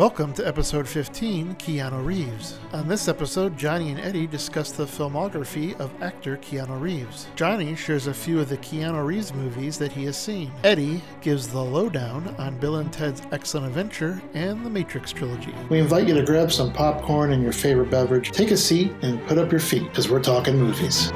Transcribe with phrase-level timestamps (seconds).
[0.00, 2.58] Welcome to episode 15 Keanu Reeves.
[2.72, 7.26] On this episode, Johnny and Eddie discuss the filmography of actor Keanu Reeves.
[7.36, 10.50] Johnny shares a few of the Keanu Reeves movies that he has seen.
[10.64, 15.52] Eddie gives the lowdown on Bill and Ted's Excellent Adventure and the Matrix trilogy.
[15.68, 19.22] We invite you to grab some popcorn and your favorite beverage, take a seat, and
[19.26, 21.12] put up your feet because we're talking movies.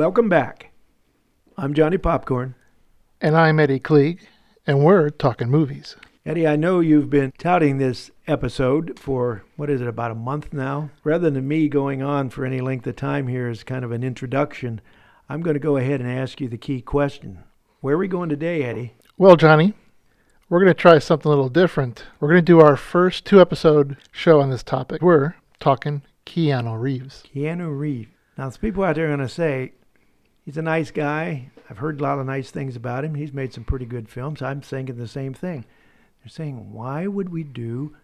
[0.00, 0.72] Welcome back.
[1.58, 2.54] I'm Johnny Popcorn.
[3.20, 4.20] And I'm Eddie Klieg,
[4.66, 5.94] and we're talking movies.
[6.24, 10.54] Eddie, I know you've been touting this episode for, what is it, about a month
[10.54, 10.88] now?
[11.04, 14.02] Rather than me going on for any length of time here as kind of an
[14.02, 14.80] introduction,
[15.28, 17.40] I'm going to go ahead and ask you the key question.
[17.82, 18.94] Where are we going today, Eddie?
[19.18, 19.74] Well, Johnny,
[20.48, 22.06] we're going to try something a little different.
[22.20, 25.02] We're going to do our first two episode show on this topic.
[25.02, 27.22] We're talking Keanu Reeves.
[27.34, 28.08] Keanu Reeves.
[28.38, 29.72] Now, there's people out there are going to say,
[30.50, 31.48] he's a nice guy.
[31.70, 33.14] I've heard a lot of nice things about him.
[33.14, 34.42] He's made some pretty good films.
[34.42, 35.64] I'm thinking the same thing.
[36.20, 37.94] They're saying, why would we do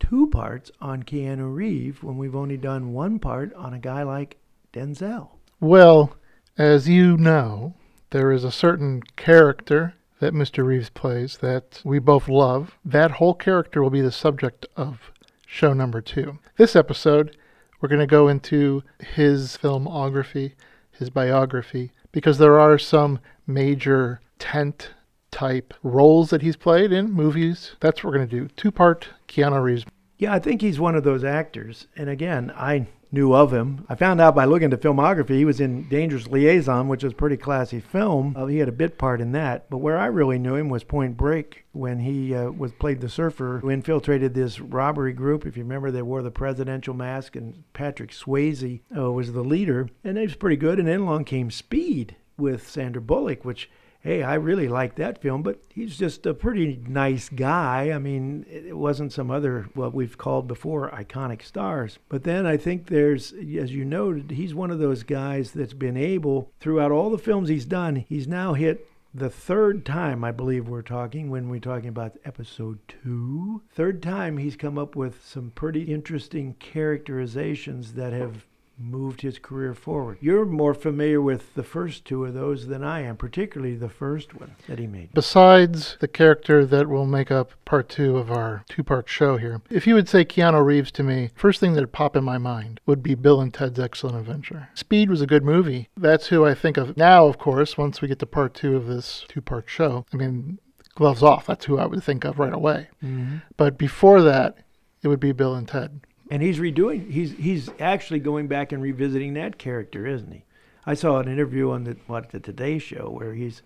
[0.00, 4.38] two parts on Keanu Reeves when we've only done one part on a guy like
[4.72, 5.32] Denzel?
[5.60, 6.16] Well,
[6.56, 7.74] as you know,
[8.08, 10.64] there is a certain character that Mr.
[10.64, 12.78] Reeves plays that we both love.
[12.86, 15.12] That whole character will be the subject of
[15.46, 16.38] show number two.
[16.56, 17.36] This episode,
[17.82, 20.52] we're going to go into his filmography
[20.92, 24.90] his biography because there are some major tent
[25.30, 27.74] type roles that he's played in movies.
[27.80, 28.48] That's what we're going to do.
[28.56, 29.84] Two part Keanu Reeves.
[30.18, 31.88] Yeah, I think he's one of those actors.
[31.96, 33.84] And again, I knew of him.
[33.88, 37.16] I found out by looking at filmography he was in Dangerous Liaison, which was a
[37.16, 38.34] pretty classy film.
[38.36, 39.68] Uh, he had a bit part in that.
[39.68, 43.08] But where I really knew him was Point Break when he uh, was played the
[43.08, 45.46] surfer who infiltrated this robbery group.
[45.46, 49.88] If you remember, they wore the presidential mask, and Patrick Swayze uh, was the leader,
[50.02, 50.78] and it was pretty good.
[50.78, 53.70] And then along came Speed with Sandra Bullock, which
[54.02, 57.92] hey, I really like that film, but he's just a pretty nice guy.
[57.92, 61.98] I mean, it wasn't some other, what we've called before, iconic stars.
[62.08, 65.96] But then I think there's, as you noted, he's one of those guys that's been
[65.96, 70.68] able, throughout all the films he's done, he's now hit the third time I believe
[70.68, 73.62] we're talking when we're talking about episode two.
[73.70, 78.46] Third time he's come up with some pretty interesting characterizations that have
[78.82, 80.18] moved his career forward.
[80.20, 84.34] You're more familiar with the first two of those than I am, particularly the first
[84.34, 85.12] one that he made.
[85.14, 89.62] Besides the character that will make up part two of our two part show here,
[89.70, 92.80] if you would say Keanu Reeves to me, first thing that'd pop in my mind
[92.86, 94.68] would be Bill and Ted's Excellent Adventure.
[94.74, 95.88] Speed was a good movie.
[95.96, 98.86] That's who I think of now, of course, once we get to part two of
[98.86, 100.06] this two part show.
[100.12, 100.58] I mean,
[100.94, 102.88] gloves off, that's who I would think of right away.
[103.02, 103.38] Mm-hmm.
[103.56, 104.58] But before that,
[105.02, 106.00] it would be Bill and Ted
[106.30, 107.10] and he's redoing.
[107.10, 110.44] He's he's actually going back and revisiting that character, isn't he?
[110.86, 113.62] I saw an interview on the what the Today Show where he's,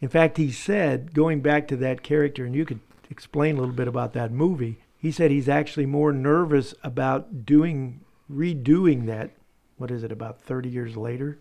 [0.00, 3.74] in fact, he said going back to that character, and you could explain a little
[3.74, 4.78] bit about that movie.
[4.96, 8.00] He said he's actually more nervous about doing
[8.30, 9.30] redoing that.
[9.76, 11.38] What is it about thirty years later?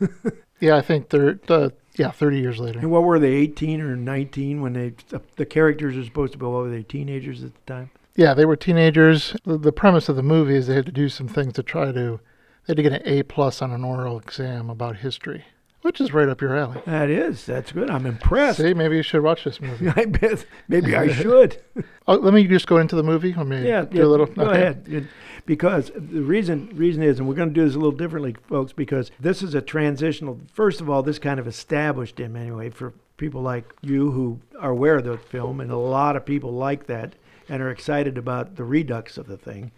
[0.60, 2.78] yeah, I think they're uh, yeah thirty years later.
[2.78, 4.94] And what were they, eighteen or nineteen when they
[5.36, 6.44] the characters are supposed to be?
[6.44, 7.90] What were they, teenagers at the time?
[8.16, 9.36] Yeah, they were teenagers.
[9.44, 12.20] The, premise of the movie is they had to do some things to try to.
[12.66, 15.44] They had to get an A plus on an oral exam about history,
[15.82, 16.80] which is right up your alley.
[16.86, 17.44] That is.
[17.44, 17.90] That's good.
[17.90, 18.58] I'm impressed.
[18.58, 19.88] See, maybe you should watch this movie.
[19.88, 20.46] I bet.
[20.68, 21.60] Maybe I should.
[22.06, 23.34] oh, let me just go into the movie.
[23.34, 24.26] Let me yeah, do yeah, a little.
[24.26, 24.60] Go okay.
[24.60, 25.08] ahead.
[25.44, 28.72] Because the reason reason is, and we're going to do this a little differently, folks,
[28.72, 30.38] because this is a transitional.
[30.52, 34.70] First of all, this kind of established him anyway for people like you who are
[34.70, 37.14] aware of the film, and a lot of people like that
[37.48, 39.70] and are excited about the redux of the thing.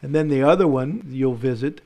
[0.00, 1.80] And then the other one you'll visit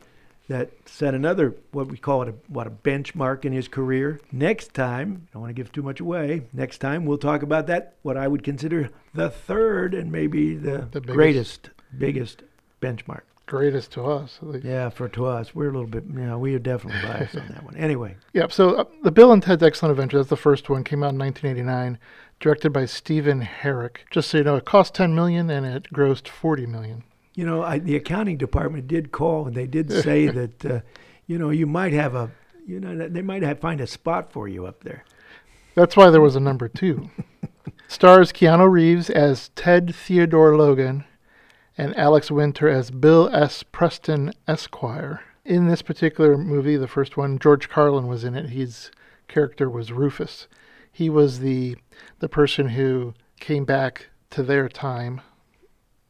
[0.49, 4.21] that set another what we call it a what a benchmark in his career.
[4.31, 6.43] Next time, I don't want to give too much away.
[6.53, 10.89] Next time we'll talk about that what I would consider the third and maybe the,
[10.91, 12.43] the greatest biggest
[12.81, 13.23] benchmark.
[13.47, 14.41] Greatest to us.
[14.65, 16.05] Yeah, for to us, we're a little bit.
[16.05, 17.77] You know, we are definitely biased on that one.
[17.77, 18.17] Anyway.
[18.33, 18.49] Yeah.
[18.49, 20.19] So uh, the Bill and Ted's Excellent Adventure.
[20.19, 20.85] That's the first one.
[20.85, 21.99] Came out in 1989
[22.41, 23.99] directed by Stephen Herek.
[24.11, 27.05] Just so you know, it cost 10 million and it grossed 40 million.
[27.35, 30.81] You know, I, the accounting department did call and they did say that, uh,
[31.27, 32.31] you know, you might have a,
[32.67, 35.05] you know, they might have find a spot for you up there.
[35.75, 37.11] That's why there was a number two.
[37.89, 41.05] Stars Keanu Reeves as Ted Theodore Logan
[41.79, 43.63] and Alex Winter as Bill S.
[43.63, 45.23] Preston Esquire.
[45.45, 48.51] In this particular movie, the first one, George Carlin was in it.
[48.51, 48.91] His
[49.29, 50.49] character was Rufus.
[50.91, 51.77] He was the
[52.19, 55.21] the person who came back to their time,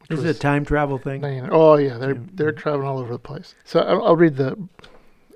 [0.08, 1.22] Is it a time travel thing?
[1.50, 3.54] Oh yeah, they're they're traveling all over the place.
[3.64, 4.56] So I'll, I'll read the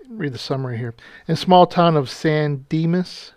[0.08, 0.94] read the summary here.
[1.28, 3.32] In small town of San Dimas,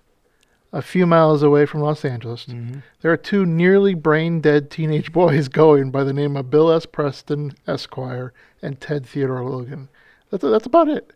[0.73, 2.81] a few miles away from Los Angeles, Mhm.
[3.01, 6.85] there are two nearly brain dead teenage boys going by the name of Bill S.
[6.87, 9.87] Preston Esquire and Ted Theodore Logan.
[10.31, 11.13] That's that's about it.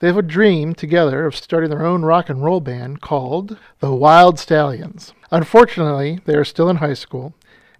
[0.00, 3.94] They have a dream together of starting their own rock and roll band called the
[3.94, 5.14] Wild Stallions.
[5.30, 7.32] Unfortunately, they are still in high school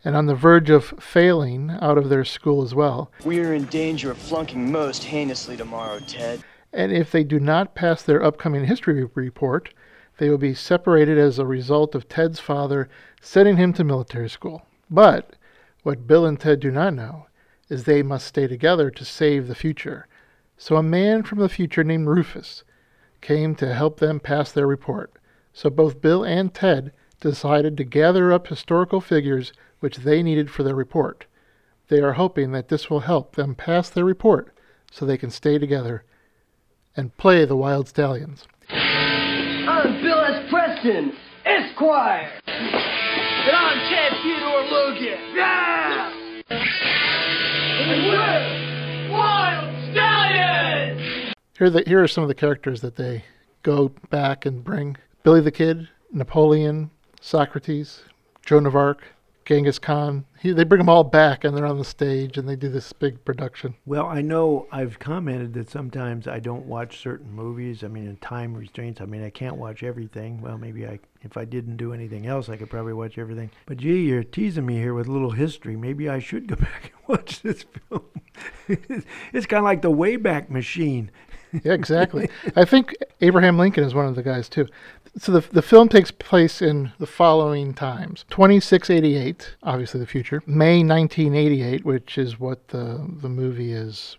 [0.04, 3.10] and on the verge of failing out of their school as well.
[3.24, 6.42] We are in danger of flunking most heinously tomorrow, Ted.
[6.72, 9.74] And if they do not pass their upcoming history report,
[10.19, 12.88] they will be separated as a result of Ted's father
[13.20, 14.62] sending him to military school.
[14.90, 15.37] But
[15.82, 17.26] what Bill and Ted do not know
[17.69, 20.06] is they must stay together to save the future.
[20.56, 22.62] So a man from the future named Rufus
[23.20, 25.12] came to help them pass their report.
[25.52, 30.62] So both Bill and Ted decided to gather up historical figures which they needed for
[30.62, 31.26] their report.
[31.88, 34.55] They are hoping that this will help them pass their report
[34.90, 36.05] so they can stay together
[36.96, 38.46] and play the Wild Stallions.
[40.84, 41.14] I'm Bill S.
[41.14, 41.16] Preston,
[41.46, 42.31] Esquire.
[42.46, 45.19] And I'm Ted Theodore Logan.
[45.34, 46.12] Yeah!
[47.81, 51.34] And we're Wild Stallions!
[51.58, 53.25] Here, the, here are some of the characters that they
[53.62, 56.90] go back and bring Billy the Kid, Napoleon,
[57.20, 58.02] Socrates,
[58.44, 59.04] Joan of Arc,
[59.46, 60.26] Genghis Khan.
[60.44, 62.93] He, they bring them all back and they're on the stage and they do this
[62.93, 63.76] big production.
[63.87, 67.82] Well, I know I've commented that sometimes I don't watch certain movies.
[67.82, 69.00] I mean, in time restraints.
[69.00, 70.43] I mean, I can't watch everything.
[70.43, 73.52] Well, maybe I, if I didn't do anything else, I could probably watch everything.
[73.64, 75.76] But gee, you're teasing me here with a little history.
[75.76, 78.05] Maybe I should go back and watch this film.
[79.32, 81.11] it's kind of like the Wayback Machine.
[81.62, 82.29] Yeah, exactly.
[82.55, 84.67] I think Abraham Lincoln is one of the guys too.
[85.16, 90.82] So the the film takes place in the following times: 2688, obviously the future; May
[90.82, 94.16] 1988, which is what the the movie is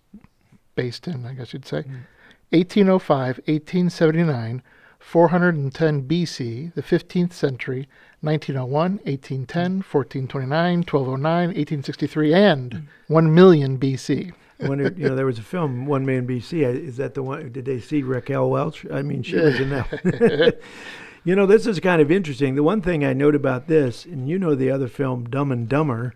[0.75, 2.06] based in, I guess you'd say; hmm.
[2.51, 4.63] 1805, 1879,
[5.00, 7.89] 410 BC, the 15th century,
[8.21, 10.80] 1901, 1810, 1429, hmm.
[10.80, 13.13] 1209, 1863, and hmm.
[13.13, 14.31] 1 million BC.
[14.60, 16.63] Wonder, you know, there was a film, One Man BC.
[16.63, 17.52] Is that the one?
[17.52, 18.86] Did they see Raquel Welch?
[18.92, 20.60] I mean, she was in that.
[21.25, 22.56] you know, this is kind of interesting.
[22.56, 25.68] The one thing I note about this, and you know the other film, Dumb and
[25.68, 26.13] Dumber,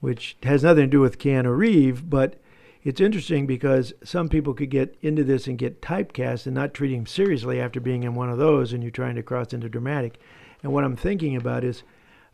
[0.00, 2.40] which has nothing to do with Keanu Reeves, but
[2.82, 6.94] it's interesting because some people could get into this and get typecast and not treat
[6.94, 10.18] him seriously after being in one of those, and you're trying to cross into dramatic.
[10.62, 11.82] And what I'm thinking about is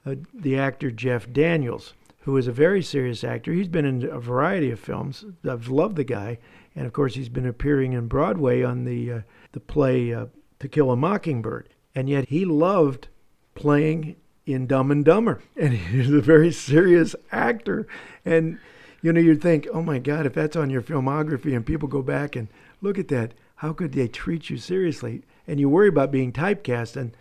[0.05, 3.53] uh, the actor Jeff Daniels, who is a very serious actor.
[3.53, 5.25] He's been in a variety of films.
[5.49, 6.39] I've loved the guy,
[6.75, 9.21] and of course, he's been appearing in Broadway on the uh,
[9.53, 10.27] the play uh,
[10.61, 11.69] To Kill a Mockingbird.
[11.95, 13.09] And yet, he loved
[13.55, 14.17] playing
[14.47, 17.87] in Dumb and Dumber, and he's a very serious actor.
[18.25, 18.59] And
[19.03, 22.03] you know, you'd think, oh my God, if that's on your filmography, and people go
[22.03, 22.49] back and
[22.81, 25.23] look at that, how could they treat you seriously?
[25.49, 27.17] And you worry about being typecast, and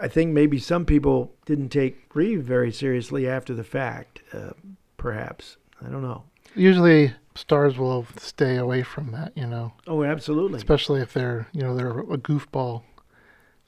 [0.00, 4.50] I think maybe some people didn't take Reeve very seriously after the fact, uh,
[4.96, 5.56] perhaps.
[5.84, 6.24] I don't know.
[6.54, 10.56] Usually, stars will stay away from that, you know, Oh, absolutely.
[10.58, 12.82] especially if they're, you know, they're a goofball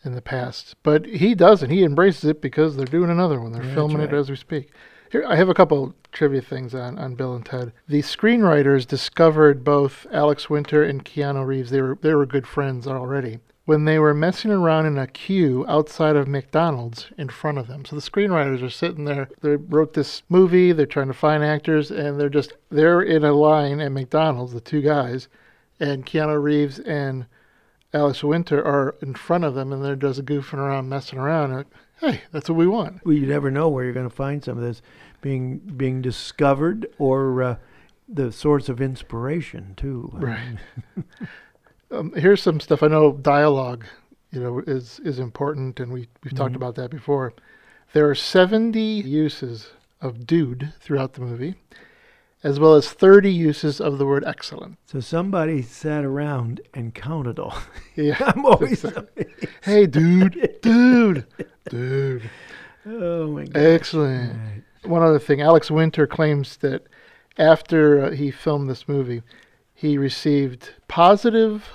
[0.04, 0.76] in the past.
[0.82, 1.70] But he doesn't.
[1.70, 3.52] He embraces it because they're doing another one.
[3.52, 4.70] They're Yeah, filming it as we speak.
[5.10, 7.72] Here, I have a couple trivia things on, on Bill and Ted.
[7.88, 11.70] The screenwriters discovered both Alex Winter and Keanu Reeves.
[11.70, 15.64] They were they were good friends already when they were messing around in a queue
[15.68, 17.84] outside of McDonald's in front of them.
[17.84, 19.28] So the screenwriters are sitting there.
[19.42, 20.72] They wrote this movie.
[20.72, 24.52] They're trying to find actors, and they're just they're in a line at McDonald's.
[24.52, 25.28] The two guys,
[25.80, 27.26] and Keanu Reeves and
[27.92, 31.52] Alex Winter are in front of them, and they're just goofing around, messing around.
[31.52, 31.64] And,
[32.00, 33.04] hey, that's what we want.
[33.04, 34.80] Well, you never know where you're going to find some of this
[35.20, 37.56] being being discovered or uh,
[38.08, 40.10] the source of inspiration too.
[40.12, 40.58] Right.
[41.90, 42.82] Um, here's some stuff.
[42.82, 43.84] I know dialogue,
[44.32, 46.56] you know, is is important, and we we've talked Mhm.
[46.56, 47.32] about that before.
[47.92, 51.54] There are 70 uses of "dude" throughout the movie,
[52.42, 57.38] as well as 30 uses of the word "excellent." So somebody sat around and counted
[57.38, 57.56] all.
[57.94, 58.16] Yeah.
[58.34, 58.84] I'm always.
[59.62, 61.24] hey, dude, dude,
[61.70, 62.28] dude.
[62.84, 63.56] oh my god.
[63.56, 64.32] Excellent.
[64.32, 64.62] Right.
[64.90, 66.86] One other thing, Alex Winter claims that
[67.38, 69.22] after uh, he filmed this movie,
[69.76, 71.68] he received positive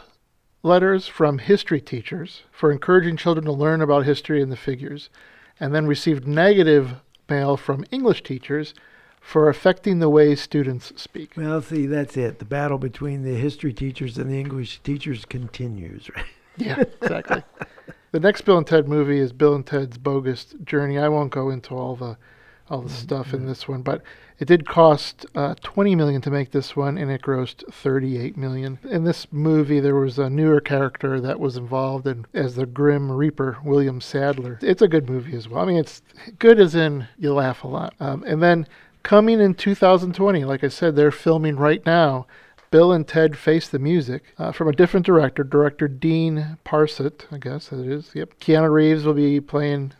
[0.64, 5.12] letters from history teachers for encouraging children to learn about history and the figures,
[5.60, 6.96] and then received negative
[7.30, 8.74] mail from English teachers
[9.20, 11.34] for affecting the way students speak.
[11.38, 12.40] Well, see, that's it.
[12.40, 16.26] The battle between the history teachers and the English teachers continues, right?
[16.58, 17.44] Yeah, exactly.
[18.12, 20.98] the next Bill and Ted movie is Bill and Ted's Bogus Journey.
[20.98, 22.18] I won't go into all the
[22.68, 22.98] all the mm-hmm.
[22.98, 24.02] stuff in this one, but
[24.42, 28.80] it did cost uh, 20 million to make this one, and it grossed 38 million.
[28.90, 33.12] In this movie, there was a newer character that was involved in, as the Grim
[33.12, 34.58] Reaper, William Sadler.
[34.64, 35.62] It's a good movie as well.
[35.62, 36.02] I mean, it's
[36.40, 37.94] good as in you laugh a lot.
[38.00, 38.68] Um, and then
[39.04, 42.26] coming in 2020, like I said, they're filming right now.
[42.72, 47.38] Bill and Ted Face the Music uh, from a different director, director Dean Parisot, I
[47.38, 48.10] guess it is.
[48.16, 48.40] Yep.
[48.40, 49.94] Keanu Reeves will be playing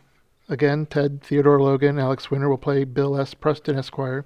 [0.48, 1.98] again Ted Theodore Logan.
[1.98, 3.34] Alex Winter will play Bill S.
[3.34, 4.24] Preston Esquire.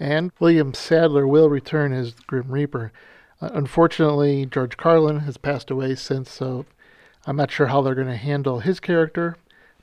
[0.00, 2.92] And William Sadler will return as Grim Reaper.
[3.40, 6.66] Uh, unfortunately, George Carlin has passed away since, so
[7.26, 9.36] I'm not sure how they're going to handle his character.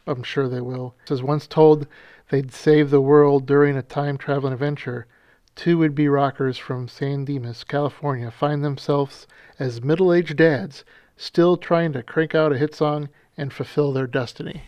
[0.07, 0.95] I'm sure they will.
[1.09, 1.87] As once told
[2.29, 5.07] they'd save the world during a time traveling adventure,
[5.55, 9.27] two would be rockers from San Dimas, California, find themselves
[9.59, 10.83] as middle aged dads
[11.17, 14.63] still trying to crank out a hit song and fulfill their destiny.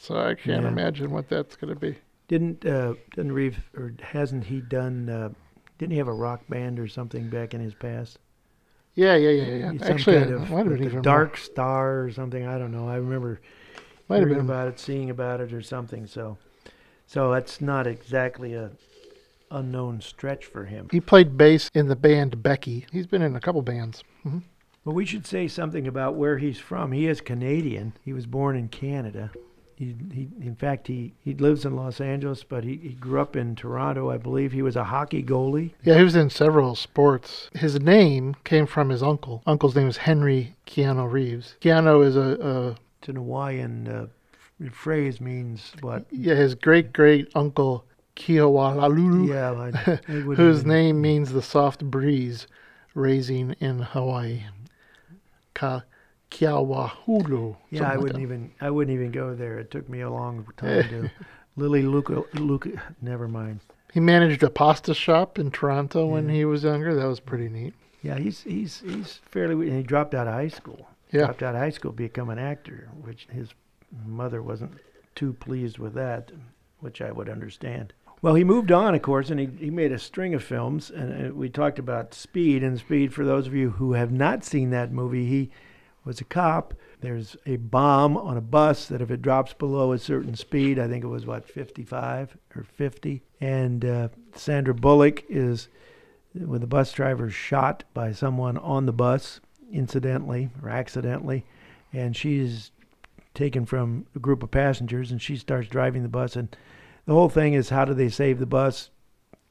[0.00, 0.68] So I can't Yeah.
[0.68, 1.96] imagine what that's going to be.
[2.28, 5.08] Didn't uh, didn't Reeves or hasn't he done?
[5.08, 5.30] Uh,
[5.78, 8.18] didn't he have a rock band or something back in his past?
[8.94, 9.78] Yeah, yeah, yeah, yeah.
[9.78, 12.46] Some Actually, kind of might have with been the even Dark Star or something.
[12.46, 12.88] I don't know.
[12.88, 13.40] I remember
[14.08, 14.40] Might have been.
[14.40, 16.06] about it, seeing about it, or something.
[16.06, 16.38] So,
[17.06, 18.70] so that's not exactly a
[19.50, 20.88] unknown stretch for him.
[20.92, 22.86] He played bass in the band Becky.
[22.92, 24.02] He's been in a couple bands.
[24.22, 24.38] hmm
[24.84, 26.92] But we should say something about where he's from.
[26.92, 27.94] He is Canadian.
[28.04, 29.30] He was born in Canada.
[29.76, 33.36] He, he in fact, he, he lives in Los Angeles, but he, he grew up
[33.36, 34.52] in Toronto, I believe.
[34.52, 35.72] He was a hockey goalie.
[35.82, 37.50] Yeah, he was in several sports.
[37.54, 39.42] His name came from his uncle.
[39.46, 41.56] Uncle's name is Henry Keanu Reeves.
[41.60, 42.68] Keanu is a, a
[43.00, 44.06] It's an Hawaiian uh,
[44.70, 46.06] phrase, means what?
[46.10, 47.84] yeah, his great great uncle
[48.16, 49.96] Keowalalulu, Yeah, I,
[50.36, 52.46] whose name means the soft breeze
[52.94, 54.44] raising in Hawaii.
[55.52, 55.82] Ka
[56.30, 57.56] Kiawahulu.
[57.70, 58.52] Yeah, I wouldn't even.
[58.60, 59.58] I wouldn't even go there.
[59.58, 61.10] It took me a long time to.
[61.56, 62.70] Lily Luca, Luca.
[63.00, 63.60] Never mind.
[63.92, 66.94] He managed a pasta shop in Toronto when he was younger.
[66.94, 67.52] That was pretty mm.
[67.52, 67.74] neat.
[68.02, 69.68] Yeah, he's he's he's fairly.
[69.68, 70.88] And he dropped out of high school.
[71.12, 71.26] Yeah.
[71.26, 73.50] Dropped out of high school to become an actor, which his
[74.04, 74.72] mother wasn't
[75.14, 76.32] too pleased with that,
[76.80, 77.92] which I would understand.
[78.20, 80.90] Well, he moved on, of course, and he, he made a string of films.
[80.90, 82.62] And we talked about Speed.
[82.64, 85.50] And Speed, for those of you who have not seen that movie, he
[86.04, 86.74] was a cop.
[87.00, 90.88] There's a bomb on a bus that if it drops below a certain speed, I
[90.88, 95.68] think it was what 55 or 50, and uh, Sandra Bullock is
[96.34, 99.40] when the bus driver shot by someone on the bus,
[99.72, 101.44] incidentally or accidentally,
[101.92, 102.70] and she's
[103.34, 106.56] taken from a group of passengers, and she starts driving the bus, and
[107.06, 108.90] the whole thing is how do they save the bus,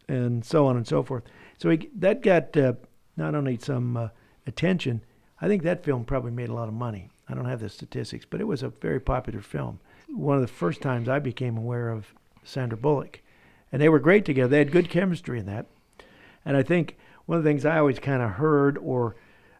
[0.07, 1.23] and so on and so forth.
[1.57, 2.73] So he, that got uh,
[3.15, 4.09] not only some uh,
[4.47, 5.01] attention,
[5.43, 7.09] I think that film probably made a lot of money.
[7.27, 9.81] I don't have the statistics, but it was a very popular film.
[10.07, 12.13] One of the first times I became aware of
[12.45, 13.19] Sandra Bullock,
[13.69, 14.47] and they were great together.
[14.47, 15.65] They had good chemistry in that.
[16.45, 16.95] And I think
[17.25, 19.17] one of the things I always kind of heard, or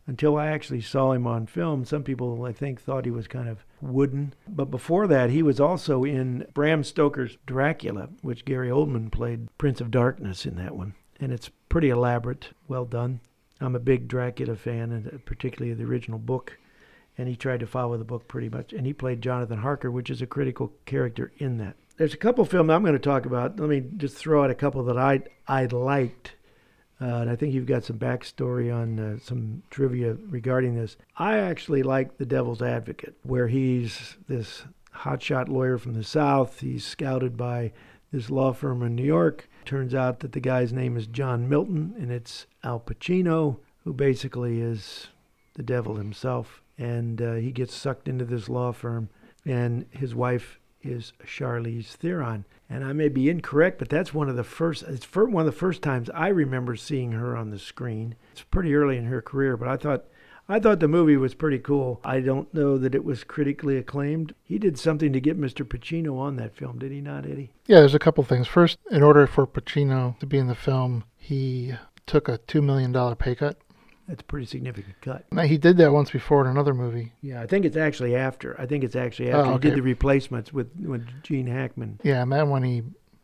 [0.08, 3.50] until I actually saw him on film, some people I think thought he was kind
[3.50, 4.34] of wooden.
[4.48, 9.82] But before that, he was also in Bram Stoker's Dracula, which Gary Oldman played Prince
[9.82, 10.94] of Darkness in that one.
[11.20, 13.20] And it's pretty elaborate, well done.
[13.62, 16.57] I'm a big Dracula fan, and particularly the original book.
[17.17, 18.74] And he tried to follow the book pretty much.
[18.74, 21.75] And he played Jonathan Harker, which is a critical character in that.
[21.98, 23.60] There's a couple films I'm going to talk about.
[23.60, 26.36] Let me just throw out a couple that I I liked.
[27.00, 30.95] Uh, and I think you've got some backstory on uh, some trivia regarding this.
[31.17, 34.63] I actually like The Devil's Advocate, where he's this
[34.95, 36.62] hotshot lawyer from the South.
[36.62, 37.74] He's scouted by
[38.13, 39.50] this law firm in New York.
[39.65, 44.62] Turns out that the guy's name is John Milton, and it's Al Pacino, who basically
[44.62, 45.08] is
[45.55, 46.62] the devil himself.
[46.77, 49.10] And uh, he gets sucked into this law firm,
[49.46, 52.46] and his wife is Charlize Theron.
[52.70, 54.84] And I may be incorrect, but that's one of the first.
[54.84, 58.15] It's one of the first times I remember seeing her on the screen.
[58.32, 60.05] It's pretty early in her career, but I thought,
[60.50, 62.01] I thought the movie was pretty cool.
[62.03, 64.35] I don't know that it was critically acclaimed.
[64.43, 65.65] He did something to get Mr.
[65.65, 67.53] Pacino on that film, did he not, Eddie?
[67.65, 68.47] Yeah, there's a couple things.
[68.47, 71.73] First, in order for Pacino to be in the film, he
[72.05, 73.57] took a $2 million pay cut.
[74.07, 75.25] That's a pretty significant cut.
[75.31, 77.13] Now, he did that once before in another movie.
[77.21, 78.59] Yeah, I think it's actually after.
[78.59, 82.01] I think it's actually Oh, after he did the replacements with with Gene Hackman.
[82.03, 82.83] Yeah, and that one he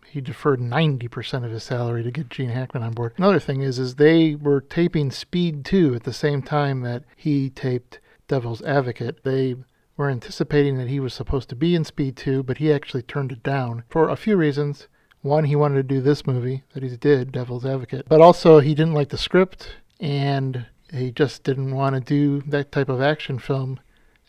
[0.10, 3.14] he deferred 90% of his salary to get Gene Hackman on board.
[3.18, 7.50] Another thing is is they were taping Speed 2 at the same time that he
[7.50, 9.24] taped Devil's Advocate.
[9.24, 9.56] They
[9.98, 13.32] were anticipating that he was supposed to be in Speed 2, but he actually turned
[13.32, 14.88] it down for a few reasons.
[15.22, 18.74] One, he wanted to do this movie that he did, Devil's Advocate, but also he
[18.74, 23.38] didn't like the script and he just didn't want to do that type of action
[23.38, 23.80] film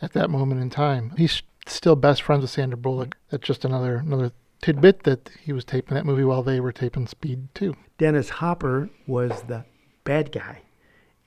[0.03, 1.13] at that moment in time.
[1.17, 3.17] He's still best friends with Sandra Bullock.
[3.31, 7.07] That's just another another tidbit that he was taping that movie while they were taping
[7.07, 7.75] Speed too.
[7.99, 9.65] Dennis Hopper was the
[10.05, 10.63] bad guy.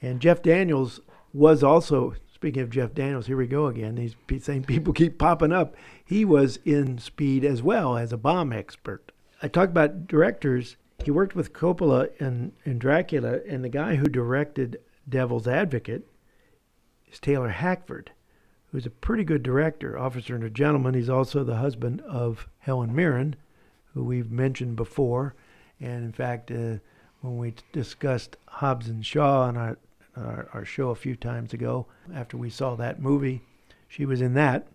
[0.01, 0.99] And Jeff Daniels
[1.33, 3.95] was also, speaking of Jeff Daniels, here we go again.
[3.95, 5.75] These same people keep popping up.
[6.03, 9.11] He was in Speed as well as a bomb expert.
[9.41, 10.77] I talked about directors.
[11.03, 16.07] He worked with Coppola in, in Dracula, and the guy who directed Devil's Advocate
[17.11, 18.11] is Taylor Hackford,
[18.73, 20.95] who's a pretty good director, officer and a gentleman.
[20.95, 23.35] He's also the husband of Helen Mirren,
[23.93, 25.35] who we've mentioned before.
[25.79, 26.77] And in fact, uh,
[27.21, 29.77] when we discussed Hobbs and Shaw on our,
[30.17, 33.43] our, our show a few times ago, after we saw that movie,
[33.87, 34.67] she was in that,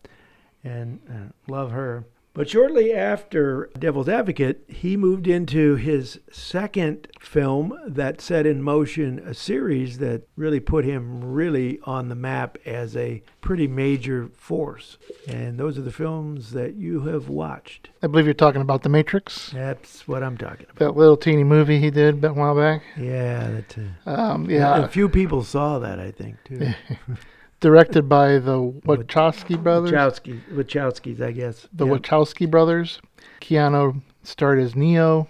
[0.62, 2.04] and uh, love her.
[2.34, 9.18] But shortly after Devil's Advocate, he moved into his second film that set in motion
[9.20, 14.98] a series that really put him really on the map as a pretty major force.
[15.26, 17.90] And those are the films that you have watched.
[18.02, 20.76] I believe you're talking about The Matrix, That's what I'm talking about.
[20.78, 22.82] that little teeny movie he did a while back.
[22.96, 23.76] Yeah, that.
[24.06, 26.68] Uh, Um, yeah, yeah, a few people saw that, I think, too.
[27.60, 29.90] directed by the Wachowski brothers.
[29.90, 31.68] Wachowski, Wachowskis, I guess.
[31.72, 31.92] the Yeah.
[31.94, 33.00] Wachowski brothers.
[33.40, 35.28] Keanu starred as Neo.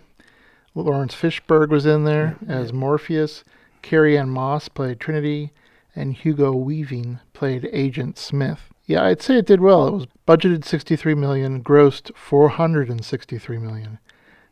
[0.74, 3.42] Laurence Fishburne was in there as Morpheus.
[3.82, 5.52] Carrie-Anne Moss played Trinity,
[5.96, 8.72] and Hugo Weaving played Agent Smith.
[8.86, 9.86] Yeah, I'd say it did well.
[9.88, 13.98] It was budgeted 63 million, grossed 463 million.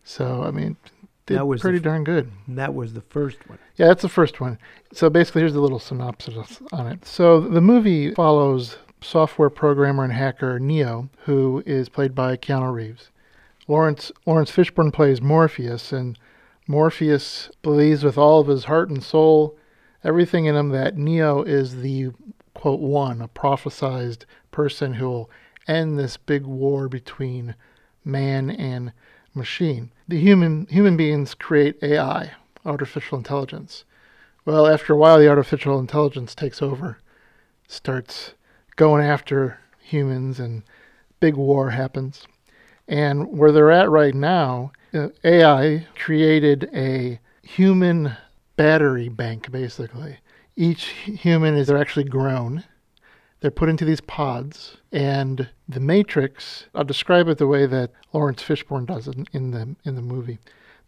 [0.05, 0.77] So I mean,
[1.27, 2.31] did That was pretty f- darn good.
[2.49, 3.59] That was the first one.
[3.77, 4.59] Yeah, that's the first one.
[4.93, 7.05] So basically, here's a little synopsis on it.
[7.05, 13.11] So the movie follows software programmer and hacker Neo, who is played by Keanu Reeves.
[13.69, 16.19] Laurence Laurence Fishburne plays Morpheus, and
[16.69, 19.57] Morpheus believes with all of his heart and soul,
[20.05, 22.11] everything in him, that Neo is the
[22.55, 25.31] quote one, a prophesized person who will
[25.69, 27.55] end this big war between
[28.05, 28.93] man and
[29.35, 29.91] machine.
[30.09, 32.33] The human human beings create AI,
[32.65, 33.85] artificial intelligence.
[34.45, 36.99] Well, after a while, the artificial intelligence takes over,
[37.67, 38.35] starts
[38.77, 40.63] going after humans, and
[41.19, 42.29] big war happens.
[42.87, 48.17] And where they're at right now, uh, AI created a human
[48.55, 50.19] battery bank, basically.
[50.55, 52.63] Each human is actually grown.
[53.41, 56.67] They're put into these pods, and the Matrix.
[56.75, 60.39] I'll describe it the way that Laurence Fishburne does it in the in the movie.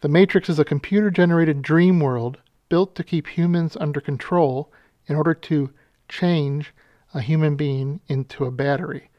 [0.01, 4.73] The Matrix is a computer-generated dream world built to keep humans under control
[5.07, 5.71] in order to
[6.09, 6.73] change
[7.15, 9.11] a human being into a battery.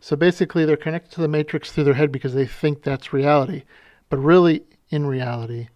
[0.00, 3.62] So basically, they're connected to the Matrix through their head because they think that's reality.
[4.08, 5.68] But really, in reality,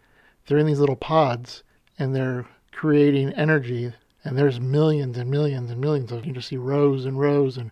[0.46, 1.62] they're in these little pods
[1.98, 3.92] and they're creating energy.
[4.24, 7.70] And there's millions and millions and millions of you just see rows and rows and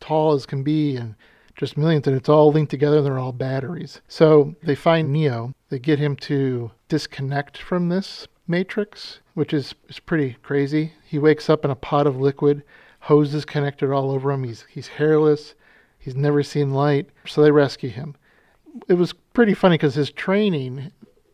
[0.00, 1.14] tall as can be and
[1.56, 2.06] just millions.
[2.06, 2.98] And it's all linked together.
[2.98, 4.00] And they're all batteries.
[4.08, 5.54] So they find Neo.
[5.68, 10.92] They get him to disconnect from this matrix, which is, is pretty crazy.
[11.04, 12.62] He wakes up in a pot of liquid,
[13.00, 14.44] hoses connected all over him.
[14.44, 15.54] He's he's hairless.
[15.98, 17.08] He's never seen light.
[17.26, 18.16] So they rescue him.
[18.88, 20.90] It was pretty funny because his training,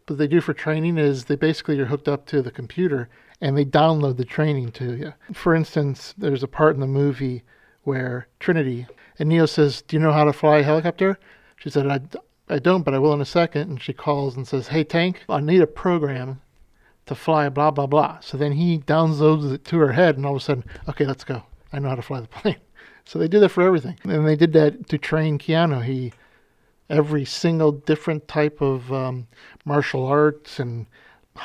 [0.07, 3.09] what they do for training is they basically are hooked up to the computer
[3.41, 5.13] and they download the training to you.
[5.33, 7.43] For instance, there's a part in the movie
[7.83, 8.87] where Trinity
[9.19, 11.19] and Neo says, "Do you know how to fly a helicopter?"
[11.57, 12.01] She said, "I,
[12.49, 13.71] I don't, but I will in a second.
[13.71, 16.41] And she calls and says, "Hey Tank, I need a program
[17.07, 20.37] to fly blah blah blah." So then he downloads it to her head, and all
[20.37, 21.43] of a sudden, okay, let's go.
[21.73, 22.57] I know how to fly the plane.
[23.05, 25.83] So they do that for everything, and they did that to train Keanu.
[25.83, 26.13] He
[26.91, 29.27] every single different type of um,
[29.65, 30.87] martial arts and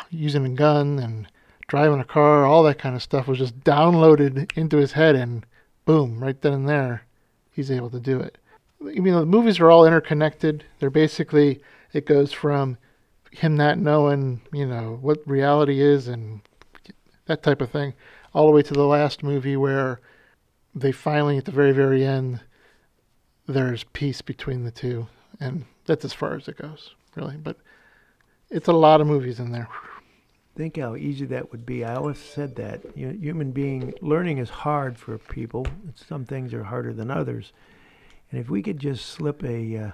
[0.09, 1.27] using a gun and
[1.67, 5.45] driving a car, all that kind of stuff was just downloaded into his head, and
[5.85, 7.03] boom, right then and there,
[7.51, 8.37] he's able to do it.
[8.81, 10.65] I mean, the movies are all interconnected.
[10.79, 11.61] They're basically
[11.93, 12.77] it goes from
[13.31, 16.41] him not knowing, you know, what reality is and
[17.25, 17.93] that type of thing,
[18.33, 20.01] all the way to the last movie where
[20.75, 22.41] they finally, at the very, very end,
[23.47, 25.07] there's peace between the two,
[25.39, 27.37] and that's as far as it goes, really.
[27.37, 27.57] But
[28.49, 29.67] it's a lot of movies in there.
[30.55, 31.83] Think how easy that would be.
[31.83, 32.81] I always said that.
[32.95, 35.65] You know, human being learning is hard for people.
[35.95, 37.53] Some things are harder than others.
[38.31, 39.91] And if we could just slip a uh,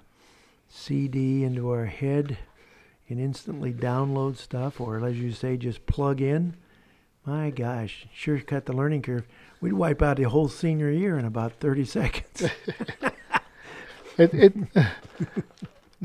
[0.68, 2.38] CD into our head
[3.08, 6.56] and instantly download stuff, or as you say, just plug in,
[7.26, 9.28] my gosh, sure cut the learning curve.
[9.62, 12.52] We'd wipe out the whole senior year in about 30 seconds.
[14.20, 14.54] It, it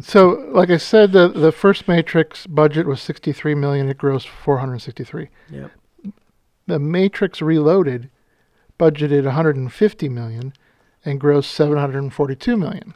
[0.05, 3.89] so, like I said, the the first Matrix budget was 63 million.
[3.89, 5.29] It grossed 463.
[5.51, 5.71] yep.
[6.67, 8.11] The Matrix Reloaded
[8.79, 10.53] budgeted 150 million
[11.05, 12.95] and grossed 742 million.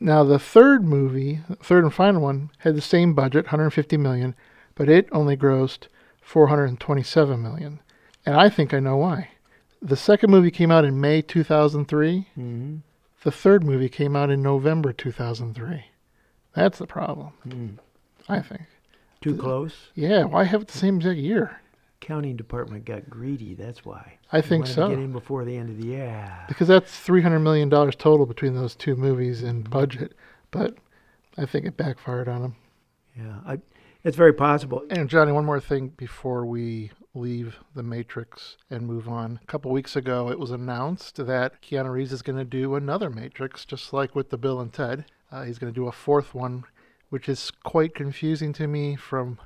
[0.00, 4.36] Now the third movie, third and final one, had the same budget, 150 million,
[4.76, 5.88] but it only grossed
[6.20, 7.80] 427 million.
[8.24, 9.30] And I think I know why.
[9.82, 12.28] The second movie came out in May 2003.
[12.38, 12.76] Mm-hmm.
[13.24, 15.84] The third movie came out in November 2003.
[16.54, 17.78] That's the problem, Mm.
[18.28, 18.62] I think.
[19.20, 19.90] Too close.
[19.94, 21.60] Yeah, why have it the same exact year?
[22.00, 23.54] Accounting department got greedy.
[23.54, 24.18] That's why.
[24.32, 24.88] I They think so.
[24.88, 26.44] Get in before the end of the year.
[26.46, 30.14] Because that's $300 million total between those two movies in budget.
[30.52, 30.76] But
[31.36, 32.56] I think it backfired on them.
[33.16, 33.58] Yeah, I,
[34.04, 34.84] it's very possible.
[34.90, 39.40] And Johnny, one more thing before we leave the Matrix and move on.
[39.42, 43.10] A couple weeks ago, it was announced that Keanu Reeves is going to do another
[43.10, 45.04] Matrix, just like with the Bill and Ted.
[45.30, 46.64] Uh, he's going to do a fourth one,
[47.10, 49.38] which is quite confusing to me from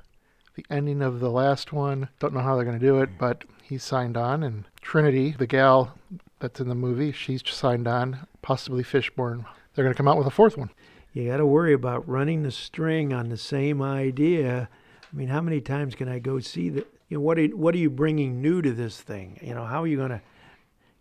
[0.55, 2.09] the ending of the last one.
[2.19, 4.43] Don't know how they're going to do it, but he signed on.
[4.43, 5.97] And Trinity, the gal
[6.39, 8.27] that's in the movie, she's signed on.
[8.41, 9.45] Possibly Fishburne.
[9.73, 10.69] They're going to come out with a fourth one.
[11.13, 14.69] You got to worry about running the string on the same idea.
[15.01, 16.85] I mean, how many times can I go see the?
[17.13, 19.37] You know, what are, what are you bringing new to this thing?
[19.39, 20.21] You know, how are you going to?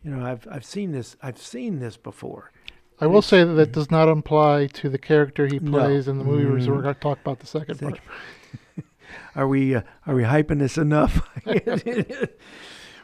[0.05, 1.16] You know, I've I've seen this.
[1.22, 2.53] I've seen this before.
[3.01, 5.70] I will say that that does not apply to the character he No.
[5.70, 6.62] plays in the movie.
[6.66, 6.83] So we're Mm.
[6.83, 7.98] going to talk about the second part.
[9.35, 11.27] Are we uh, are we hyping this enough?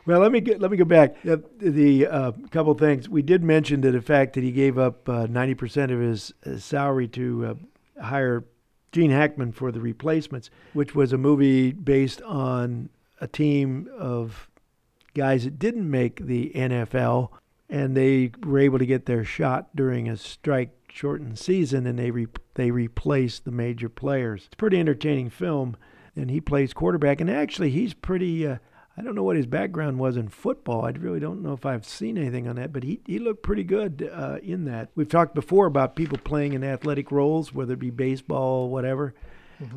[0.06, 1.16] well, let me get, let me go back.
[1.22, 5.08] The, the uh, couple things we did mention to the fact that he gave up
[5.08, 7.56] uh, ninety percent of his, his salary to
[7.98, 8.44] uh, hire
[8.92, 12.90] Gene Hackman for the replacements, which was a movie based on
[13.20, 14.48] a team of
[15.14, 17.30] guys that didn't make the NFL,
[17.68, 22.10] and they were able to get their shot during a strike shortened season, and they
[22.10, 24.44] re- they replaced the major players.
[24.46, 25.76] It's a pretty entertaining film,
[26.16, 28.46] and he plays quarterback, and actually he's pretty.
[28.46, 28.58] Uh,
[28.96, 30.84] I don't know what his background was in football.
[30.84, 33.62] I really don't know if I've seen anything on that, but he, he looked pretty
[33.62, 34.88] good uh, in that.
[34.96, 39.14] We've talked before about people playing in athletic roles, whether it be baseball, or whatever.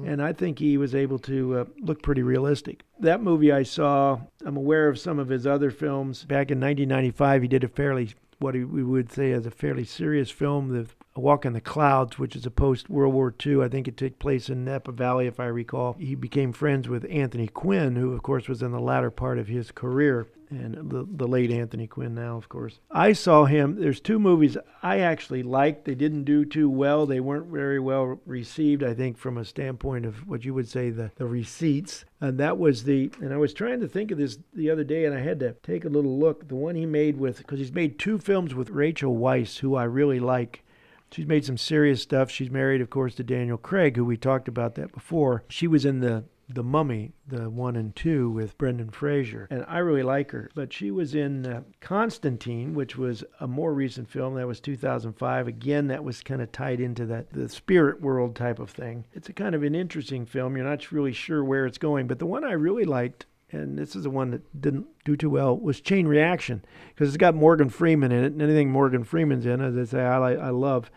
[0.05, 2.83] And I think he was able to uh, look pretty realistic.
[2.99, 6.23] That movie I saw, I'm aware of some of his other films.
[6.23, 10.29] Back in 1995, he did a fairly, what we would say as a fairly serious
[10.29, 13.61] film, The A Walk in the Clouds, which is a post World War II.
[13.61, 15.93] I think it took place in Napa Valley, if I recall.
[15.99, 19.47] He became friends with Anthony Quinn, who, of course, was in the latter part of
[19.47, 22.79] his career and the, the late Anthony Quinn now, of course.
[22.91, 23.79] I saw him.
[23.79, 25.85] There's two movies I actually liked.
[25.85, 27.05] They didn't do too well.
[27.05, 30.89] They weren't very well received, I think, from a standpoint of what you would say
[30.89, 32.05] the, the receipts.
[32.19, 35.05] And that was the, and I was trying to think of this the other day,
[35.05, 36.47] and I had to take a little look.
[36.47, 39.83] The one he made with, because he's made two films with Rachel Weisz, who I
[39.83, 40.63] really like.
[41.11, 42.31] She's made some serious stuff.
[42.31, 45.43] She's married, of course, to Daniel Craig, who we talked about that before.
[45.49, 49.77] She was in the the Mummy, the one and two with Brendan Fraser, and I
[49.77, 50.49] really like her.
[50.53, 54.35] But she was in uh, Constantine, which was a more recent film.
[54.35, 55.47] That was 2005.
[55.47, 59.05] Again, that was kind of tied into that the spirit world type of thing.
[59.13, 60.55] It's a kind of an interesting film.
[60.55, 63.95] You're not really sure where it's going, but the one I really liked and this
[63.95, 67.69] is the one that didn't do too well, was Chain Reaction, because it's got Morgan
[67.69, 70.91] Freeman in it, and anything Morgan Freeman's in, as I say, I, I love.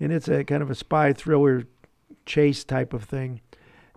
[0.00, 1.64] And it's a kind of a spy thriller
[2.24, 3.40] chase type of thing.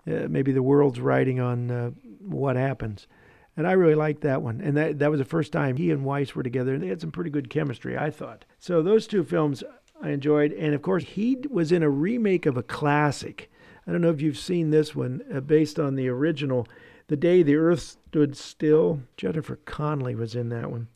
[0.08, 3.08] Uh, maybe the world's writing on uh, what happens.
[3.56, 4.62] And I really liked that one.
[4.62, 7.02] And that, that was the first time he and Weisz were together, and they had
[7.02, 8.46] some pretty good chemistry, I thought.
[8.60, 9.64] So those two films
[10.02, 10.54] I enjoyed.
[10.54, 13.52] And of course, he was in a remake of a classic.
[13.86, 16.68] I don't know if you've seen this one, uh, based on the original.
[17.12, 19.02] The Day the Earth Stood Still.
[19.18, 20.88] Jennifer Connelly was in that one.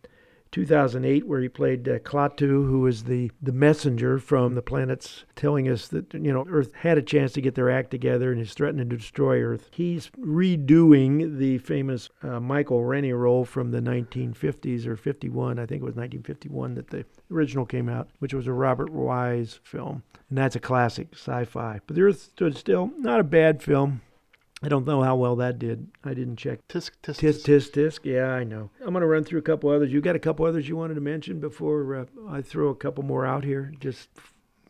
[0.50, 5.68] 2008, where he played uh, Klaatu, who was the, the messenger from the planets telling
[5.68, 8.54] us that, you know, Earth had a chance to get their act together and is
[8.54, 9.68] threatening to destroy Earth.
[9.74, 15.82] He's redoing the famous uh, Michael Rennie role from the 1950s or 51, I think
[15.82, 20.04] it was 1951 that the original came out, which was a Robert Wise film.
[20.30, 21.82] And that's a classic sci fi.
[21.86, 24.00] But The Earth Stood Still, not a bad film.
[24.66, 25.88] I don't know how well that did.
[26.04, 26.68] I didn't check.
[26.68, 28.00] Tisk, tisk, Tisk, tisk, tisk.
[28.04, 28.70] Yeah, I know.
[28.82, 29.94] I'm going to run through a couple others.
[29.94, 33.04] You got a couple others you wanted to mention before uh, I throw a couple
[33.04, 33.72] more out here?
[33.80, 34.10] Just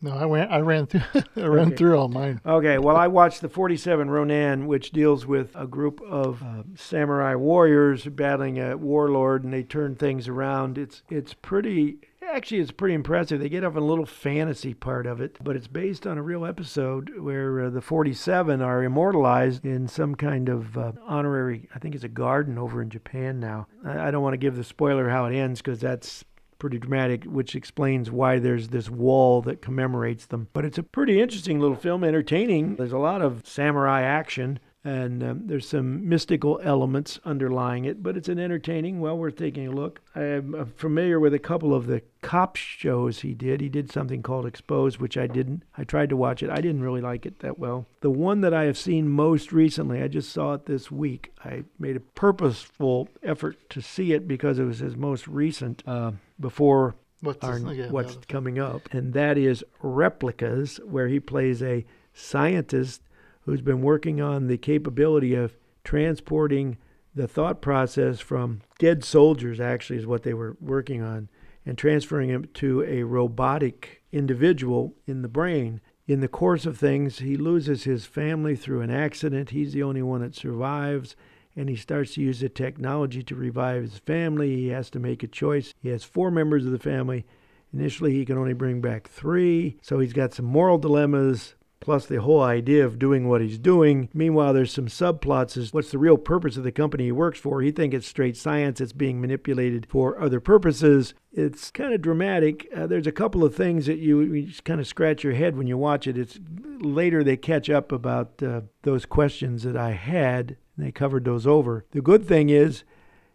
[0.02, 0.48] No, I ran.
[0.52, 1.02] I ran through.
[1.38, 1.76] I ran Okay.
[1.78, 2.42] through all mine.
[2.46, 7.36] Okay, well, I watched the 47 Ronin, which deals with a group of uh, samurai
[7.36, 10.78] warriors battling a warlord, and they turn things around.
[10.78, 12.00] It's it's pretty.
[12.32, 13.40] Actually, it's pretty impressive.
[13.40, 16.46] They get off a little fantasy part of it, but it's based on a real
[16.46, 21.70] episode where uh, the 47 are immortalized in some kind of uh, honorary.
[21.74, 23.68] I think it's a garden over in Japan now.
[23.86, 26.26] I, I don't want to give the spoiler how it ends because that's
[26.58, 30.48] pretty dramatic, which explains why there's this wall that commemorates them.
[30.54, 32.76] But it's a pretty interesting little film, entertaining.
[32.76, 34.60] There's a lot of samurai action.
[34.86, 39.68] And um, there's some mystical elements underlying it, but it's an entertaining, well worth taking
[39.68, 40.00] a look.
[40.14, 43.62] I'm familiar with a couple of the cop shows he did.
[43.62, 45.64] He did something called Exposed, which I didn't.
[45.76, 46.52] I tried to watch it.
[46.52, 47.88] I didn't really like it that well.
[48.02, 51.34] The one that I have seen most recently, I just saw it this week.
[51.44, 56.12] I made a purposeful effort to see it because it was his most recent uh,
[56.40, 61.86] before What's, our, yeah, what's coming up, and that is Replicas, where he plays a
[62.14, 63.02] scientist
[63.46, 66.78] who's been working on the capability of transporting
[67.14, 71.30] the thought process from dead soldiers, actually, is what they were working on,
[71.66, 75.80] and transferring it to a robotic individual in the brain.
[76.08, 79.52] In the course of things, he loses his family through an accident.
[79.52, 81.16] He's the only one that survives
[81.56, 84.56] and he starts to use the technology to revive his family.
[84.56, 85.74] He has to make a choice.
[85.80, 87.26] He has four members of the family.
[87.74, 91.56] Initially, he can only bring back three, so he's got some moral dilemmas.
[91.80, 94.10] Plus, the whole idea of doing what he's doing.
[94.14, 97.62] Meanwhile, there's some subplots as what's the real purpose of the company he works for.
[97.62, 101.14] He thinks it's straight science, it's being manipulated for other purposes.
[101.32, 102.68] It's kind of dramatic.
[102.76, 105.58] Uh, there's a couple of things that you, you just kind of scratch your head
[105.58, 106.18] when you watch it.
[106.18, 106.40] It's
[106.80, 111.48] later they catch up about uh, those questions that I had and they covered those
[111.48, 111.86] over.
[111.92, 112.84] The good thing is,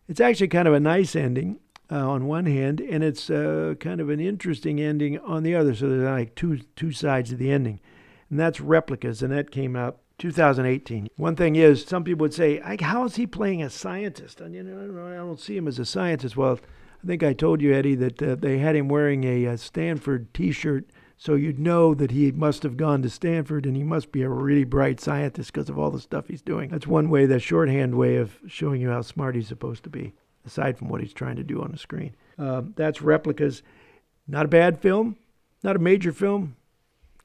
[0.09, 4.01] it's actually kind of a nice ending uh, on one hand, and it's uh, kind
[4.01, 5.75] of an interesting ending on the other.
[5.75, 7.81] So there's like two two sides of the ending,
[8.31, 11.09] and that's replicas, and that came out 2018.
[11.17, 14.55] One thing is, some people would say, "I- "How is he playing a scientist?" And
[14.55, 16.37] you know, I don't, see him as a scientist.
[16.37, 16.59] Well,
[17.03, 20.33] I think I told you, Eddie, that uh, they had him wearing a, uh Stanford
[20.35, 20.87] T-shirt.
[21.17, 24.29] So you'd know that he must have gone to Stanford and he must be a
[24.31, 26.71] really bright scientist because of all the stuff he's doing.
[26.71, 30.15] That's one way, the shorthand way of showing you how smart he's supposed to be,
[30.47, 32.15] aside from what he's trying to do on the screen.
[32.39, 33.63] Um, that's Replicas.
[34.27, 35.17] Not a bad film,
[35.63, 36.57] not a major film,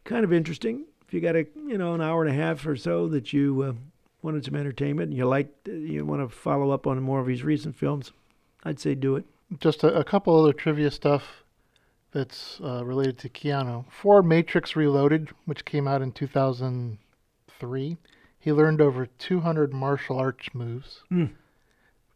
[0.03, 0.87] kind of interesting.
[1.07, 3.61] If you got a you know an hour and a half or so that you
[3.61, 3.73] uh,
[4.21, 7.43] wanted some entertainment and you like you want to follow up on more of his
[7.43, 8.11] recent films,
[8.63, 9.25] I'd say do it.
[9.59, 11.43] Just a, a couple other trivia stuff
[12.11, 13.85] that's uh, related to Keanu.
[13.91, 17.97] For Matrix Reloaded, which came out in 2003,
[18.39, 21.25] he learned over 200 martial arts moves Hmm.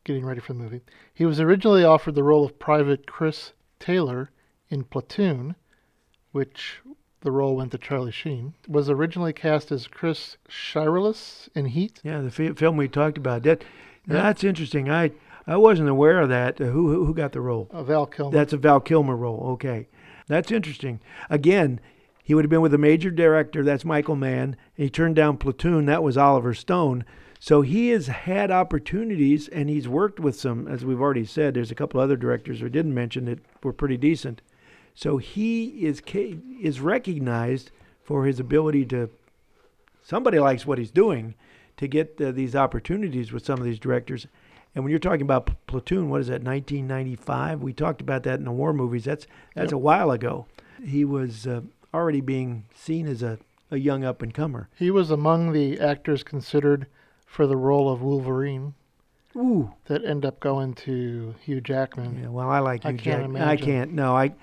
[0.03, 0.81] getting ready for the movie.
[1.13, 4.31] He was originally offered the role of Private Chris Taylor
[4.69, 5.55] in Platoon,
[6.31, 6.79] which
[7.21, 8.53] the role went to Charlie Sheen.
[8.67, 11.99] Was originally cast as Chris Shiherlis in Heat.
[12.03, 13.43] Yeah, the fi- film we talked about.
[13.43, 13.63] That
[14.07, 14.89] that's interesting.
[14.89, 15.11] I
[15.45, 16.59] I wasn't aware of that.
[16.59, 17.67] Uh, who who who got the role?
[17.71, 18.31] Uh, Val Kilmer.
[18.31, 19.41] That's a Val Kilmer role.
[19.53, 19.87] Okay,
[20.27, 20.99] that's interesting.
[21.29, 21.79] Again,
[22.23, 23.63] he would have been with a major director.
[23.63, 24.55] That's Michael Mann.
[24.73, 25.85] He turned down Platoon.
[25.85, 27.03] That was Oliver Stone.
[27.41, 30.67] So he has had opportunities, and he's worked with some.
[30.67, 33.97] As we've already said, there's a couple other directors we didn't mention that were pretty
[33.97, 34.41] decent.
[34.99, 36.01] So he is
[36.61, 37.71] is recognized
[38.03, 39.09] for his ability to.
[40.03, 41.35] Somebody likes what he's doing
[41.77, 44.27] to get uh, these opportunities with some of these directors.
[44.75, 46.43] And when you're talking about Platoon, what is that?
[46.43, 47.61] 1995.
[47.61, 49.05] We talked about that in the war movies.
[49.05, 50.47] That's that's a while ago.
[50.83, 51.61] He was uh,
[51.93, 53.39] already being seen as a,
[53.71, 54.67] a young up and comer.
[54.75, 56.87] He was among the actors considered
[57.25, 58.73] for the role of Wolverine
[59.37, 59.71] Ooh.
[59.85, 62.19] that end up going to Hugh Jackman.
[62.21, 63.41] Yeah, well, I like I can't Jackman.
[63.41, 63.93] I can't.
[63.93, 64.33] No, I,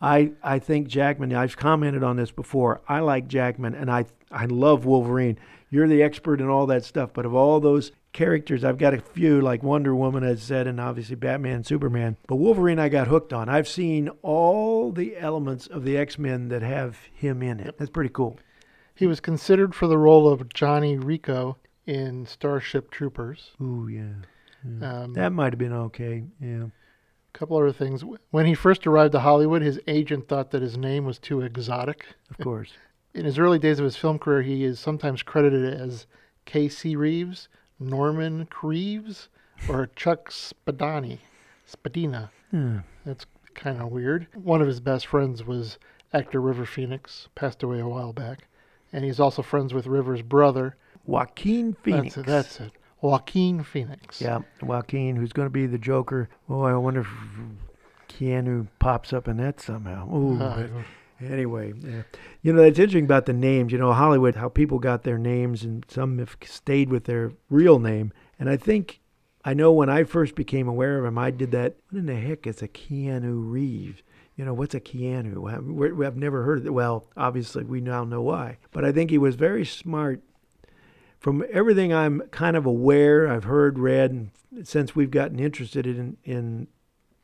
[0.00, 1.34] I, I think Jackman.
[1.34, 2.80] I've commented on this before.
[2.88, 5.38] I like Jackman, and I, I love Wolverine.
[5.68, 9.00] You're the expert in all that stuff, but of all those characters, I've got a
[9.00, 12.16] few like Wonder Woman, as said, and obviously Batman, Superman.
[12.26, 13.48] But Wolverine, I got hooked on.
[13.48, 17.76] I've seen all the elements of the X Men that have him in it.
[17.78, 18.38] That's pretty cool.
[18.94, 23.52] He was considered for the role of Johnny Rico in Starship Troopers.
[23.60, 24.12] Ooh, yeah.
[24.82, 26.24] Um, That might have been okay.
[26.40, 26.64] Yeah.
[27.32, 28.04] A couple other things.
[28.30, 32.06] When he first arrived to Hollywood, his agent thought that his name was too exotic.
[32.30, 32.72] Of course.
[33.14, 36.06] In his early days of his film career, he is sometimes credited as
[36.44, 36.94] K.C.
[36.94, 39.28] Reeves, Norman Creeves,
[39.68, 41.18] or Chuck Spadani.
[41.66, 42.30] Spadina.
[42.50, 42.78] Hmm.
[43.04, 44.28] That's kind of weird.
[44.34, 45.78] One of his best friends was
[46.12, 48.48] actor River Phoenix, passed away a while back.
[48.92, 50.76] And he's also friends with River's brother.
[51.06, 52.14] Joaquin Phoenix.
[52.14, 52.26] That's it.
[52.26, 52.72] That's it.
[53.02, 54.20] Joaquin Phoenix.
[54.20, 56.28] Yeah, Joaquin, who's going to be the Joker.
[56.48, 57.08] Oh, I wonder if
[58.08, 60.08] Keanu pops up in that somehow.
[60.14, 60.40] Ooh,
[61.22, 62.02] Uh, anyway, yeah.
[62.40, 63.72] you know that's interesting about the names.
[63.72, 67.78] You know, Hollywood, how people got their names, and some have stayed with their real
[67.78, 68.12] name.
[68.38, 69.00] And I think
[69.44, 71.76] I know when I first became aware of him, I did that.
[71.90, 74.02] What in the heck is a Keanu Reeves?
[74.36, 76.06] You know, what's a Keanu?
[76.06, 76.72] I've never heard of it.
[76.72, 78.56] Well, obviously, we now know why.
[78.72, 80.22] But I think he was very smart
[81.20, 84.30] from everything I'm kind of aware, I've heard, read, and
[84.66, 86.66] since we've gotten interested in in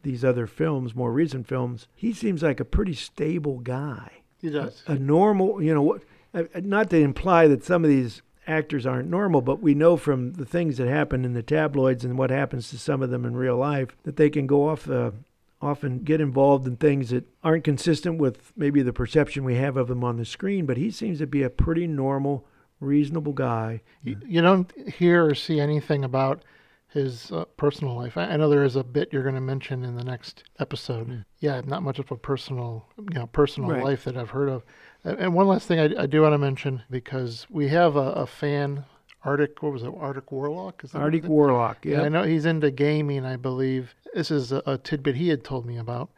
[0.03, 4.13] these other films, more recent films, he seems like a pretty stable guy.
[4.41, 4.85] he does.
[4.87, 6.03] A normal, you know, what?
[6.33, 10.35] uh, Not to imply that some of these actors aren't normal, but we know from
[10.35, 13.35] the things that happen in the tabloids and what happens to some of them in
[13.37, 15.13] real life that they can go off the
[15.61, 19.89] often get involved in things that aren't consistent with maybe the perception we have of
[19.89, 20.67] them on the screen.
[20.67, 22.47] But he seems to be a pretty normal,
[22.81, 23.81] reasonable guy.
[24.03, 26.43] You, you don't hear or see anything about
[26.89, 28.17] his uh, personal life.
[28.17, 31.25] I, I know there is a bit you're going to mention in the next episode.
[31.41, 33.83] Yeah, not much of a personal, you know, personal Right.
[33.85, 34.65] life that I've heard of.
[35.05, 38.12] And and one last thing I, I do want to mention because we have a,
[38.12, 38.85] a fan,
[39.25, 39.62] Arctic.
[39.62, 39.93] What was it?
[39.99, 40.85] Arctic Warlock.
[40.85, 41.85] Is that Arctic Warlock.
[41.85, 43.95] Yeah, I know he's into gaming, I believe.
[44.15, 46.11] This is a, a tidbit he had told me about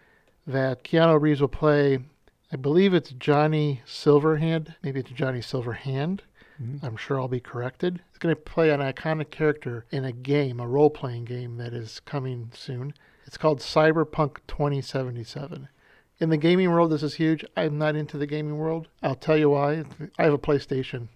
[0.46, 1.98] that Keanu Reeves will play.
[2.52, 4.74] I believe it's Johnny Silverhand.
[4.82, 6.20] Maybe it's Johnny Silverhand.
[6.82, 8.00] I'm sure I'll be corrected.
[8.10, 11.72] He's going to play an iconic character in a game, a role playing game that
[11.72, 12.94] is coming soon.
[13.26, 15.68] It's called Cyberpunk 2077.
[16.20, 17.44] In the gaming world, this is huge.
[17.56, 18.88] I'm not into the gaming world.
[19.02, 19.84] I'll tell you why.
[20.18, 21.08] I have a PlayStation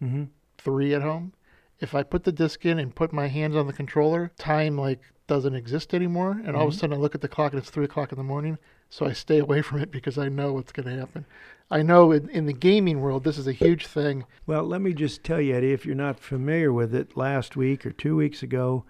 [0.00, 0.24] hmm
[0.58, 1.32] 3 at home.
[1.78, 5.00] If I put the disc in and put my hands on the controller, time like
[5.28, 6.42] doesn't exist anymore.
[6.44, 8.18] And all of a sudden I look at the clock and it's three o'clock in
[8.18, 8.58] the morning.
[8.90, 11.26] So I stay away from it because I know what's going to happen.
[11.70, 14.24] I know in, in the gaming world, this is a huge thing.
[14.46, 17.84] Well, let me just tell you, Eddie, if you're not familiar with it, last week
[17.84, 18.84] or two weeks ago,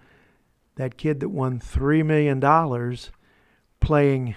[0.75, 2.97] that kid that won $3 million
[3.81, 4.35] playing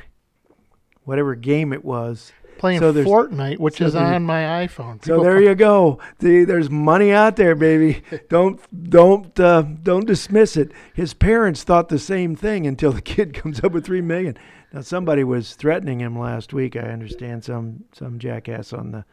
[1.05, 2.33] whatever game it was.
[2.63, 5.05] Playing So Fortnite, which so is on my iPhone.
[5.05, 5.99] So there you go.
[6.21, 8.05] The, there's money out there, baby.
[8.29, 10.71] Don't don't uh, don't dismiss it.
[10.95, 14.39] His parents thought the same thing until the kid comes up with three million.
[14.73, 16.77] Now somebody was threatening him last week.
[16.77, 19.05] I understand some some jackass on the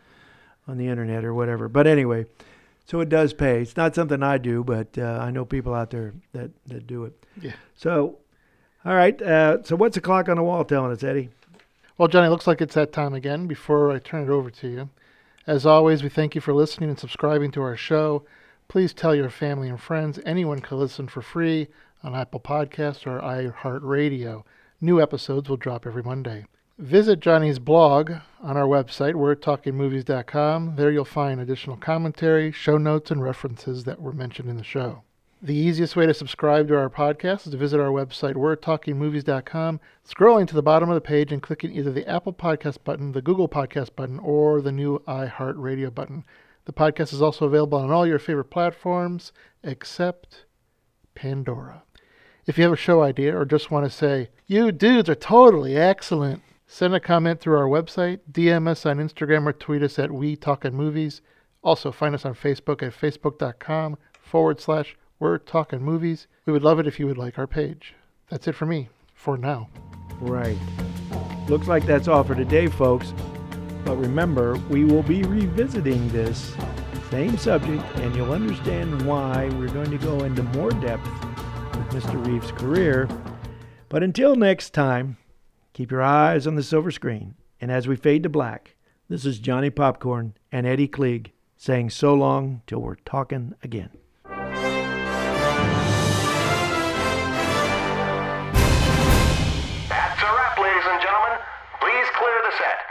[0.67, 1.67] on the internet or whatever.
[1.67, 2.27] But anyway,
[2.85, 3.63] so it does pay.
[3.63, 7.05] It's not something I do, but uh, I know people out there that that do
[7.05, 7.25] it.
[7.41, 7.53] Yeah.
[7.73, 8.19] So,
[8.85, 9.19] all right.
[9.19, 11.29] Uh, so what's the clock on the wall telling us, Eddie?
[11.99, 13.45] Well, Johnny, looks like it's that time again.
[13.45, 14.89] Before I turn it over to you,
[15.45, 18.23] as always, we thank you for listening and subscribing to our show.
[18.69, 20.17] Please tell your family and friends.
[20.25, 21.67] Anyone can listen for free
[22.01, 24.45] on Apple Podcasts or iHeartRadio.
[24.79, 26.45] New episodes will drop every Monday.
[26.77, 30.77] Visit Johnny's blog on our website, we'retalkingmovies.com.
[30.77, 35.03] There you'll find additional commentary, show notes, and references that were mentioned in the show.
[35.41, 40.45] The easiest way to subscribe to our podcast is to visit our website, we'retalkingmovies.com, scrolling
[40.49, 43.47] to the bottom of the page and clicking either the Apple Podcast button, the Google
[43.47, 46.25] Podcast button, or the new iHeartRadio button.
[46.65, 49.32] The podcast is also available on all your favorite platforms
[49.63, 50.43] except
[51.15, 51.84] Pandora.
[52.45, 55.78] If you have a show idea or just want to say, you dudes are totally
[55.78, 60.12] excellent, send a comment through our website, DM us on Instagram, or tweet us at
[60.12, 61.21] We Talkin' Movies.
[61.63, 66.27] Also, find us on Facebook at facebook.com forward slash We're Talking Movies.
[66.45, 67.93] We would love it if you would like our page.
[68.29, 69.67] That's it for me for now.
[70.21, 70.58] Right.
[71.49, 73.13] Looks like that's all for today, folks.
[73.84, 76.55] But remember, we will be revisiting this
[77.12, 82.25] same subject, and you'll understand why we're going to go into more depth with Mr.
[82.25, 83.10] Reeves' career.
[83.89, 85.17] But until next time,
[85.73, 87.36] keep your eyes on the silver screen.
[87.60, 88.75] And as we fade to black,
[89.10, 93.89] this is Johnny Popcorn and Eddie Klieg saying so long till we're talking again.
[102.49, 102.88] That's